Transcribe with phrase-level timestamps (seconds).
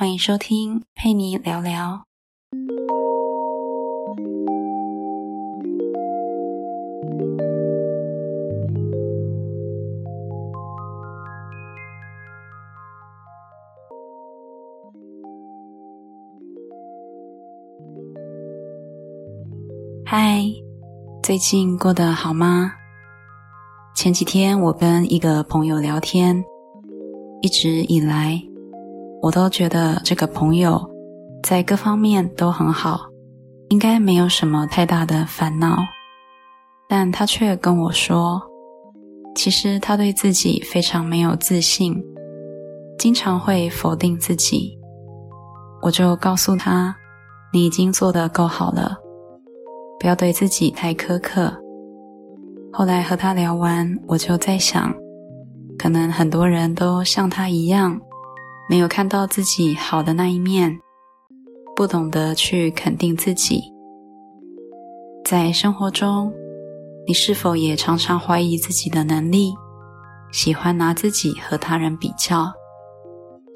[0.00, 2.06] 欢迎收听佩妮聊聊。
[20.06, 20.42] 嗨，
[21.22, 22.72] 最近过得好吗？
[23.94, 26.42] 前几天我跟一个朋友聊天，
[27.42, 28.42] 一直以来。
[29.22, 30.80] 我都觉得这个朋友
[31.42, 33.00] 在各方面都很好，
[33.68, 35.76] 应该没有什么太大的烦恼。
[36.88, 38.40] 但他却跟我说，
[39.34, 42.02] 其实他对自己非常没有自信，
[42.98, 44.76] 经常会否定自己。
[45.82, 46.96] 我就告诉他，
[47.52, 48.96] 你已经做得够好了，
[49.98, 51.52] 不要对自己太苛刻。
[52.72, 54.92] 后来和他聊完，我就在想，
[55.78, 58.00] 可能很多人都像他一样。
[58.70, 60.78] 没有看到自己好的那一面，
[61.74, 63.60] 不懂得去肯定自己。
[65.24, 66.32] 在生活中，
[67.04, 69.52] 你是否也常常怀疑自己的能力？
[70.30, 72.46] 喜欢拿自己和他人比较，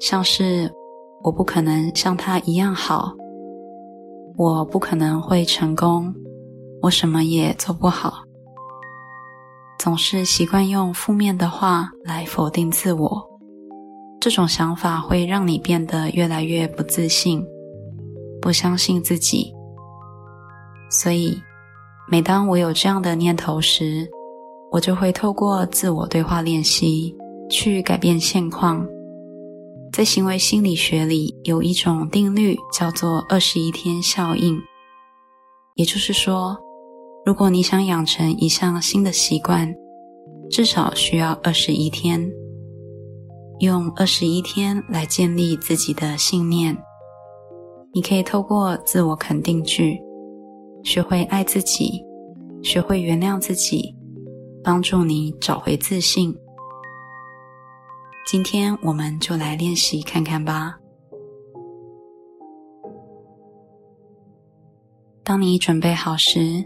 [0.01, 0.69] 像是
[1.23, 3.13] 我不可能像他一样好，
[4.35, 6.13] 我不可能会成功，
[6.81, 8.21] 我什么也做不好。
[9.79, 13.25] 总是习惯用负面的话来否定自我。
[14.25, 17.45] 这种想法会让你变得越来越不自信，
[18.41, 19.53] 不相信自己。
[20.89, 21.39] 所以，
[22.09, 24.09] 每当我有这样的念头时，
[24.71, 27.15] 我就会透过自我对话练习
[27.51, 28.83] 去改变现况。
[29.93, 34.57] 在行为心理学里，有一种定律叫做“二十一天效应”，
[35.77, 36.57] 也就是说，
[37.27, 39.71] 如果你想养成一项新的习惯，
[40.49, 42.27] 至少需要二十一天。
[43.59, 46.77] 用二十一天来建立自己的信念。
[47.93, 49.97] 你可以透过自我肯定句，
[50.83, 52.03] 学会爱自己，
[52.61, 53.95] 学会原谅自己，
[54.63, 56.35] 帮助你找回自信。
[58.27, 60.77] 今天我们就来练习看看吧。
[65.23, 66.65] 当你准备好时，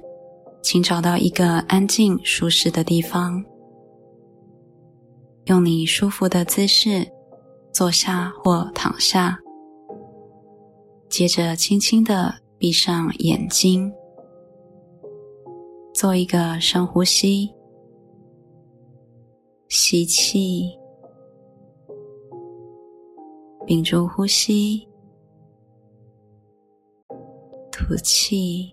[0.64, 3.44] 请找到一个安静、舒适的地方。
[5.50, 7.12] 用你舒服的姿势
[7.74, 9.36] 坐下或躺下，
[11.10, 13.92] 接着轻轻的闭上眼睛，
[15.92, 17.52] 做一个深呼吸，
[19.68, 20.70] 吸气，
[23.66, 24.88] 屏住呼吸，
[27.72, 28.72] 吐气，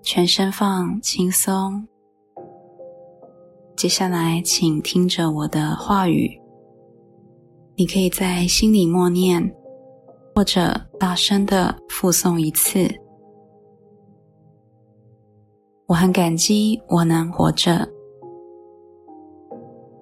[0.00, 1.88] 全身放轻松。
[3.80, 6.38] 接下来，请听着我的话语。
[7.76, 9.42] 你可以在心里默念，
[10.34, 12.86] 或者大声的复诵一次。
[15.86, 17.88] 我很感激我能活着，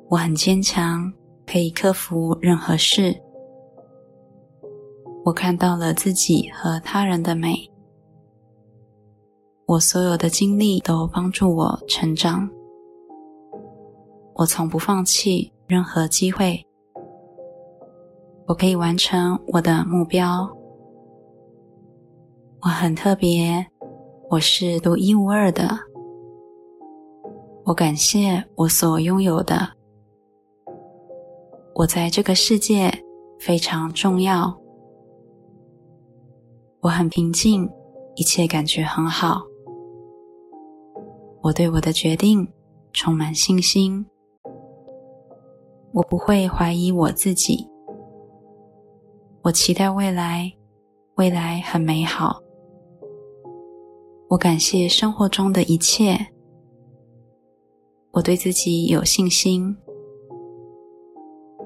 [0.09, 1.13] 我很坚强，
[1.47, 3.17] 可以克服任何事。
[5.25, 7.55] 我看到了自己和他人的美，
[9.67, 12.51] 我所有的经历都帮助我成长。
[14.39, 16.65] 我从不放弃任何机会，
[18.47, 20.49] 我可以完成我的目标。
[22.63, 23.67] 我很特别，
[24.31, 25.77] 我是独一无二的。
[27.65, 29.71] 我感谢我所拥有的，
[31.75, 32.89] 我在这个世界
[33.41, 34.57] 非常重要。
[36.79, 37.69] 我很平静，
[38.15, 39.43] 一切感觉很好。
[41.43, 42.47] 我对我的决定
[42.93, 44.07] 充满信心。
[45.93, 47.67] 我不会怀疑我自己。
[49.43, 50.53] 我期待未来，
[51.17, 52.41] 未来很美好。
[54.29, 56.19] 我感谢生活中的一切。
[58.11, 59.75] 我对自己有信心。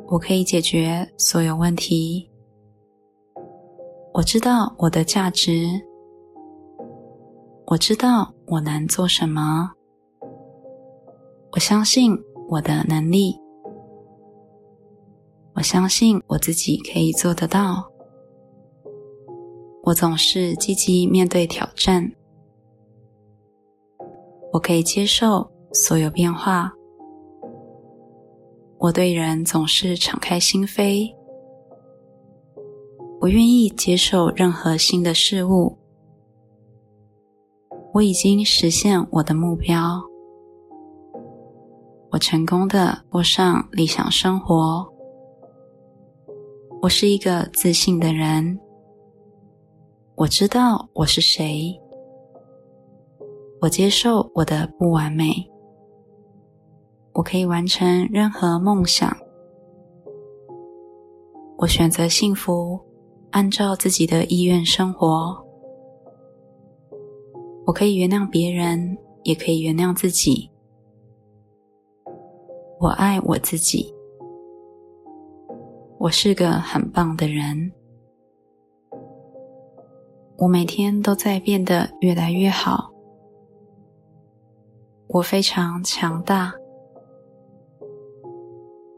[0.07, 2.31] 我可以解决所有问题。
[4.13, 5.67] 我知道我的价值。
[7.67, 9.73] 我知道我能做什么。
[11.53, 12.17] 我相信
[12.49, 13.42] 我的能力。
[15.55, 17.93] 我相信我自己可以做得到。
[19.83, 22.11] 我总是积极面对挑战。
[24.53, 26.73] 我可以接受所有变化。
[28.79, 31.13] 我对人总是敞开心扉。
[33.21, 35.77] 我愿意接受任何新的事物。
[37.95, 40.03] 我已经实现我的目标。
[42.11, 44.92] 我成功的过上理想生活。
[46.83, 48.59] 我是一个自信的人。
[50.17, 51.81] 我知道我是谁。
[53.61, 55.33] 我接受我的不完美。
[57.13, 59.17] 我可以完成任何梦想。
[61.57, 62.81] 我选择幸福，
[63.31, 65.41] 按照自己的意愿生活。
[67.65, 70.51] 我可以原谅别人，也可以原谅自己。
[72.81, 73.95] 我爱我自己。
[76.03, 77.71] 我是个很棒的人。
[80.37, 82.91] 我每天都在变得越来越好。
[85.07, 86.53] 我非常强大。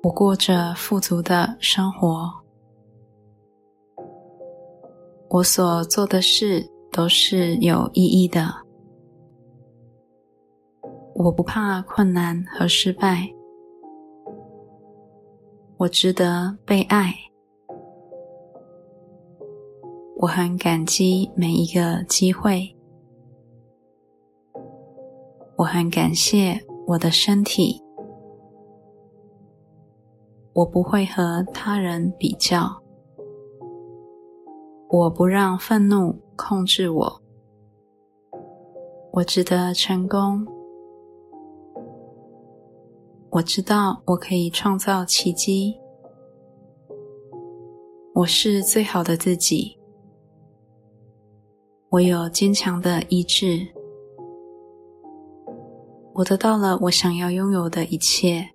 [0.02, 2.32] 我过着富足的生活。
[5.28, 8.50] 我所做的事都是有意义的。
[11.14, 13.28] 我不怕困难和失败。
[15.84, 17.12] 我值得被爱。
[20.16, 22.74] 我很感激每一个机会。
[25.56, 27.82] 我很感谢我的身体。
[30.54, 32.82] 我不会和他人比较。
[34.88, 37.22] 我不让愤怒控制我。
[39.12, 40.46] 我值得成功。
[43.34, 45.74] 我知道我可以创造奇迹。
[48.14, 49.76] 我是最好的自己。
[51.88, 53.66] 我有坚强的意志。
[56.12, 58.48] 我得到了我想要拥有的一切。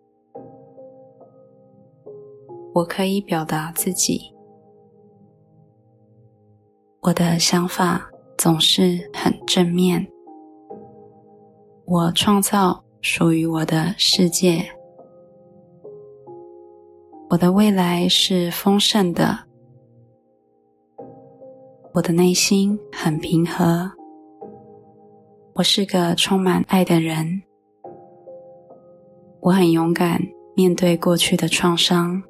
[2.73, 4.33] 我可以表达自己。
[7.01, 10.09] 我的想法总是很正面。
[11.83, 12.81] 我创造。
[13.01, 14.65] 属于我的世界，
[17.29, 19.39] 我的未来是丰盛的。
[21.93, 23.89] 我的内心很平和。
[25.53, 27.41] 我是个充满爱的人。
[29.41, 30.21] 我很勇敢
[30.53, 32.21] 面对过去的创伤。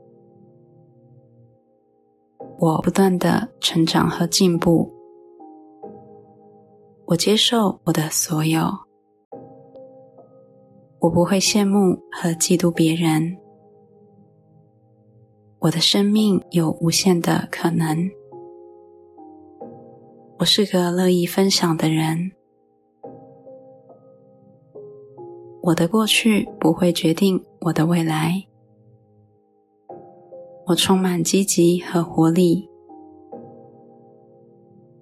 [2.60, 4.92] 我不断的成长和进步。
[7.06, 8.89] 我接受我的所有。
[11.02, 13.38] 我不会羡慕和嫉妒别人。
[15.60, 18.10] 我的生命有无限的可能。
[20.40, 22.32] 我是个乐意分享的人。
[25.62, 28.44] 我的过去不会决定我的未来。
[30.66, 32.70] 我充满积极和活力。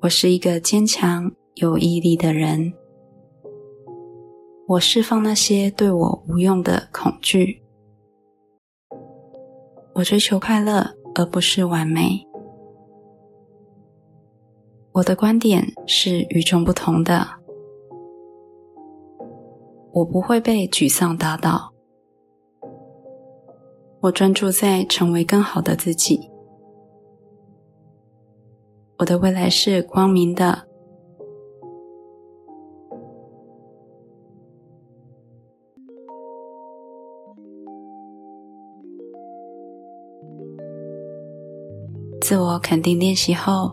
[0.02, 2.72] 我是一个坚强有毅力的人。
[4.68, 7.64] 我释放那些对我无用的恐惧。
[9.94, 12.28] 我追求快乐，而不是完美。
[14.92, 17.26] 我的观点是与众不同的。
[19.94, 21.72] 我不会被沮丧打倒。
[24.02, 26.30] 我专注在成为更好的自己。
[29.00, 30.68] 我的未来是光明的。
[42.22, 43.72] 自我肯定练习后，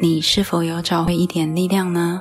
[0.00, 2.20] 你是否有找回一点力量呢？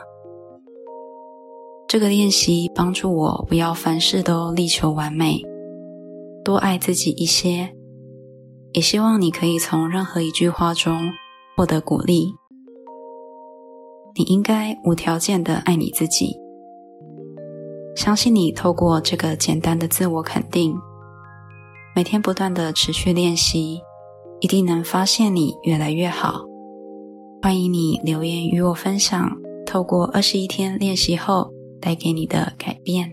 [1.88, 5.42] 这个练习帮助我不要凡事都力求完美，
[6.44, 7.72] 多爱自己一些。
[8.74, 11.10] 也希望你可以从任何一句话中
[11.56, 12.34] 获得鼓励。
[14.18, 16.36] 你应该无条件的爱你自己。
[17.96, 20.76] 相信你透过这个简单的自我肯定，
[21.96, 23.82] 每天不断的持续练习。
[24.42, 26.44] 一定能发现你越来越好。
[27.42, 29.32] 欢迎你留言与我分享，
[29.66, 31.50] 透过二十一天练习后
[31.82, 33.12] 带给你的改变。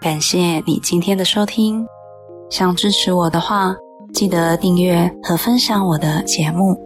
[0.00, 1.86] 感谢你今天的收听。
[2.48, 3.76] 想支持我的话，
[4.12, 6.76] 记得订阅和分享我的节目。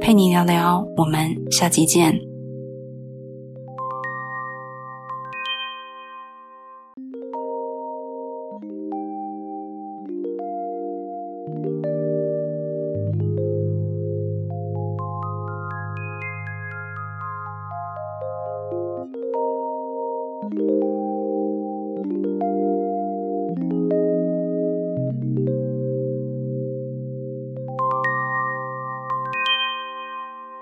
[0.00, 2.31] 陪你聊聊，我们下期见。